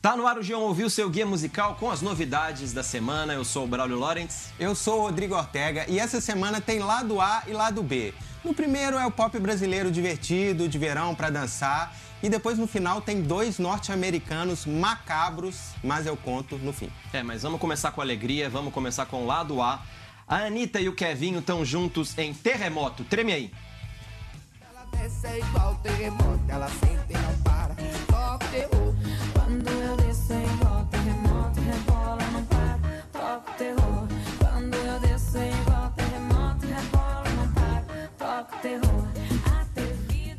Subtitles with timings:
[0.00, 3.34] Tá no ar o Geão Ouviu, seu guia musical com as novidades da semana.
[3.34, 4.50] Eu sou o Braulio Lawrence.
[4.56, 8.14] Eu sou o Rodrigo Ortega e essa semana tem lado A e lado B.
[8.44, 11.92] No primeiro é o pop brasileiro divertido, de verão para dançar.
[12.22, 16.92] E depois no final tem dois norte-americanos macabros, mas eu conto no fim.
[17.12, 19.82] É, mas vamos começar com alegria, vamos começar com o lado A.
[20.28, 23.02] A Anitta e o Kevinho estão juntos em Terremoto.
[23.02, 23.52] Treme aí.
[24.60, 27.74] Ela desce igual terremoto, ela sente e não para.
[28.34, 28.87] O terror.
[30.28, 30.67] Quando eu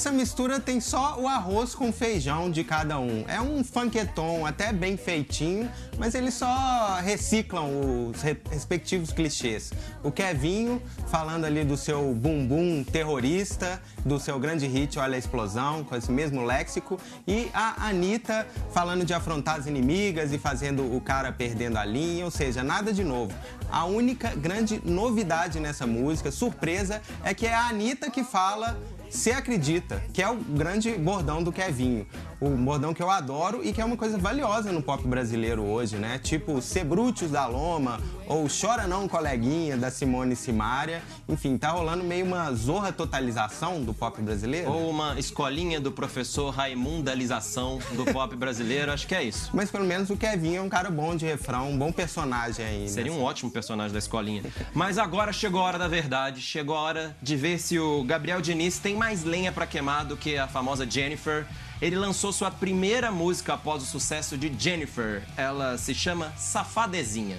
[0.00, 3.22] Essa mistura tem só o arroz com feijão de cada um.
[3.28, 9.70] É um funketon até bem feitinho, mas eles só reciclam os re- respectivos clichês.
[10.02, 15.84] O Kevinho falando ali do seu bumbum terrorista, do seu grande hit Olha a Explosão,
[15.84, 16.98] com esse mesmo léxico,
[17.28, 22.24] e a Anitta falando de afrontar as inimigas e fazendo o cara perdendo a linha,
[22.24, 23.34] ou seja, nada de novo.
[23.70, 29.32] A única grande novidade nessa música, surpresa, é que é a Anitta que fala você
[29.32, 32.06] acredita, que é o grande bordão do Kevinho.
[32.40, 35.96] O bordão que eu adoro e que é uma coisa valiosa no pop brasileiro hoje,
[35.96, 36.18] né?
[36.18, 41.02] Tipo Sebrútios da Loma ou Chora Não Coleguinha da Simone Simaria.
[41.28, 44.72] Enfim, tá rolando meio uma zorra totalização do pop brasileiro.
[44.72, 49.50] Ou uma escolinha do professor Raimundalização do pop brasileiro, acho que é isso.
[49.52, 52.80] Mas pelo menos o Kevinho é um cara bom de refrão, um bom personagem aí.
[52.82, 52.88] né?
[52.88, 54.42] Seria um ótimo personagem da escolinha.
[54.72, 58.40] Mas agora chegou a hora da verdade, chegou a hora de ver se o Gabriel
[58.40, 61.46] Diniz tem mais lenha pra queimar do que a famosa Jennifer.
[61.80, 65.22] Ele lançou sua primeira música após o sucesso de Jennifer.
[65.36, 67.38] Ela se chama Safadezinha.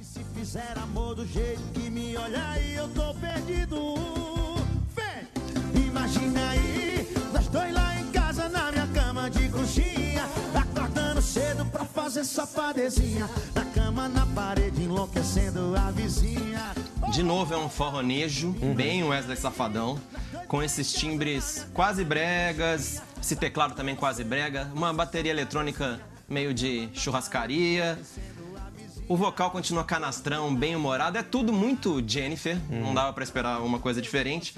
[0.00, 3.94] E se fizer amor do jeito que me olha aí, eu tô perdido.
[4.94, 11.66] Vem, imagina aí, nós dois lá em casa na minha cama de conchinha, acordando cedo
[11.66, 16.72] pra fazer safadezinha, na cama, na parede, enlouquecendo a vizinha.
[17.12, 20.00] De novo é um forronejo, bem Wesley Safadão,
[20.52, 25.98] com esses timbres quase bregas, esse teclado também quase brega, uma bateria eletrônica
[26.28, 27.98] meio de churrascaria.
[29.08, 33.78] O vocal continua canastrão, bem humorado, é tudo muito Jennifer, não dava pra esperar uma
[33.78, 34.54] coisa diferente.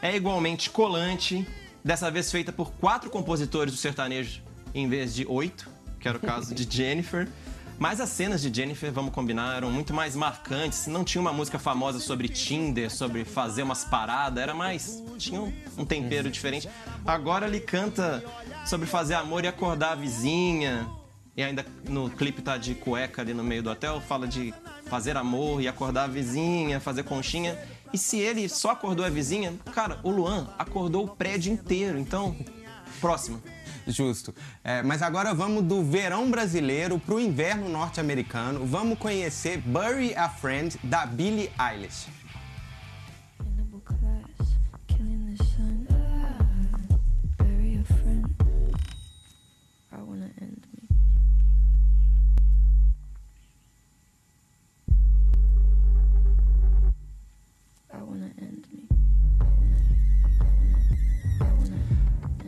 [0.00, 1.44] É igualmente colante,
[1.84, 4.42] dessa vez feita por quatro compositores do sertanejo
[4.72, 7.28] em vez de oito, que era o caso de Jennifer.
[7.82, 10.86] Mas as cenas de Jennifer, vamos combinar, eram muito mais marcantes.
[10.86, 15.02] Não tinha uma música famosa sobre Tinder, sobre fazer umas paradas, era mais.
[15.18, 16.68] tinha um, um tempero diferente.
[17.04, 18.22] Agora ele canta
[18.64, 20.88] sobre fazer amor e acordar a vizinha.
[21.36, 24.54] E ainda no clipe tá de cueca ali no meio do hotel, fala de
[24.86, 27.58] fazer amor e acordar a vizinha, fazer conchinha.
[27.92, 31.98] E se ele só acordou a vizinha, cara, o Luan acordou o prédio inteiro.
[31.98, 32.36] Então,
[33.00, 33.42] próximo.
[33.86, 34.34] Justo.
[34.62, 38.64] É, mas agora vamos do verão brasileiro pro inverno norte-americano.
[38.64, 42.06] Vamos conhecer Bury a Friend da Billie Eilish.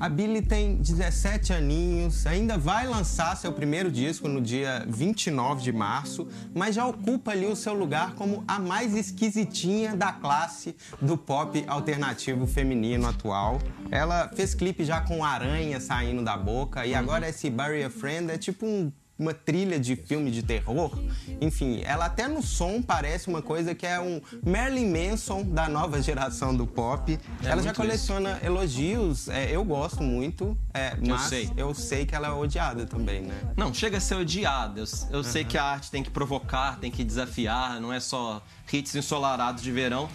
[0.04, 5.72] A Billie tem 17 aninhos, ainda vai lançar seu primeiro disco no dia 29 de
[5.72, 11.16] março, mas já ocupa ali o seu lugar como a mais esquisitinha da classe do
[11.16, 13.58] pop alternativo feminino atual.
[13.90, 18.36] Ela fez clipe já com aranha saindo da boca e agora esse a Friend é
[18.36, 20.98] tipo um uma trilha de filme de terror.
[21.40, 26.02] Enfim, ela até no som parece uma coisa que é um Marilyn Manson da nova
[26.02, 27.18] geração do pop.
[27.42, 31.50] ela já coleciona elogios, é, eu gosto muito, é, mas sei.
[31.56, 33.34] eu sei que ela é odiada também, né?
[33.56, 34.80] Não, chega a ser odiado.
[34.80, 38.42] Eu, eu sei que a arte tem que provocar, tem que desafiar, não é só
[38.72, 40.08] hits ensolarados de verão.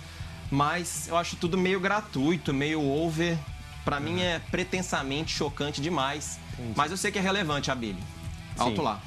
[0.51, 3.37] Mas eu acho tudo meio gratuito, meio over.
[3.85, 6.39] Pra mim é pretensamente chocante demais.
[6.75, 8.18] Mas eu sei que é relevante a Billy.
[8.63, 9.01] Alto lá.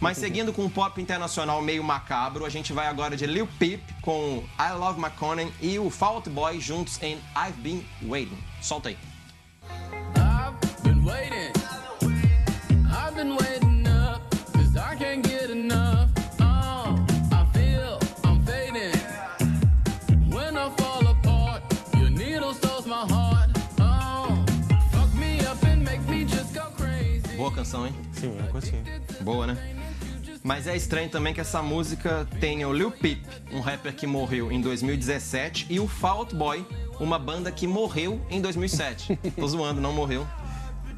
[0.00, 3.80] Mas seguindo com um pop internacional meio macabro, a gente vai agora de Lil Peep
[4.00, 8.38] com I Love McConaughey e o Fault Boy juntos em I've Been Waiting.
[8.60, 8.98] Solta aí.
[27.62, 27.94] Canção, hein?
[28.12, 28.74] Sim, eu curti.
[29.20, 29.56] Boa, né?
[30.42, 34.50] Mas é estranho também que essa música tenha o Lil Peep, um rapper que morreu
[34.50, 36.66] em 2017, e o Fault Boy,
[36.98, 39.16] uma banda que morreu em 2007.
[39.38, 40.26] Tô zoando, não morreu.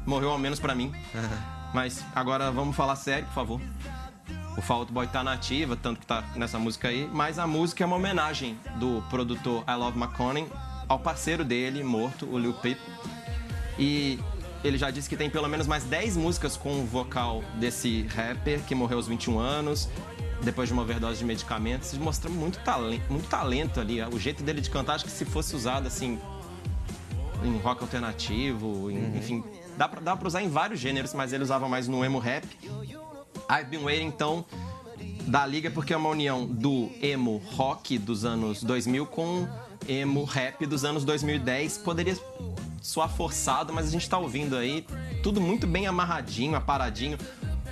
[0.07, 0.91] Morreu ao menos pra mim.
[1.71, 3.61] Mas agora vamos falar sério, por favor.
[4.57, 7.83] O Fall Out Boy tá nativa, tanto que tá nessa música aí, mas a música
[7.83, 10.47] é uma homenagem do produtor I Love McConaughey
[10.89, 12.79] ao parceiro dele, morto, o Lil Peep.
[13.77, 14.19] E
[14.65, 18.61] ele já disse que tem pelo menos mais 10 músicas com o vocal desse rapper
[18.61, 19.87] que morreu aos 21 anos,
[20.43, 21.93] depois de uma overdose de medicamentos.
[21.97, 24.01] Mostra muito talento, muito talento ali.
[24.03, 26.19] O jeito dele de cantar, acho que se fosse usado assim
[27.43, 29.43] em rock alternativo, em- enfim,
[29.77, 32.45] dá pra, dá pra usar em vários gêneros, mas ele usava mais no emo rap.
[33.51, 34.43] I've Been Waiting, então,
[35.27, 39.47] da liga porque é uma união do emo rock dos anos 2000 com
[39.87, 41.77] emo rap dos anos 2010.
[41.79, 42.17] Poderia
[42.85, 44.85] soar forçado, mas a gente tá ouvindo aí
[45.23, 47.17] tudo muito bem amarradinho, aparadinho.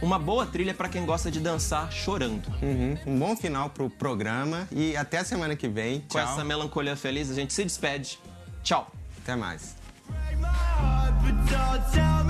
[0.01, 2.47] Uma boa trilha pra quem gosta de dançar chorando.
[2.61, 2.97] Uhum.
[3.05, 6.01] Um bom final pro programa e até a semana que vem.
[6.01, 6.21] Com Tchau.
[6.21, 8.19] essa melancolia feliz, a gente se despede.
[8.63, 8.91] Tchau.
[9.21, 9.75] Até mais.
[11.21, 12.23] But don't tell